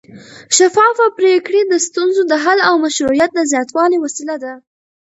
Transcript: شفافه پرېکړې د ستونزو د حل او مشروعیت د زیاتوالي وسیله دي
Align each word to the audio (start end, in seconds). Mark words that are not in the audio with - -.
شفافه 0.57 1.05
پرېکړې 1.19 1.61
د 1.65 1.73
ستونزو 1.87 2.21
د 2.27 2.33
حل 2.43 2.59
او 2.69 2.73
مشروعیت 2.85 3.31
د 3.35 3.39
زیاتوالي 3.51 3.97
وسیله 3.99 4.35
دي 4.43 4.53